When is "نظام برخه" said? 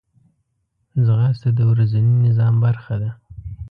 2.25-2.95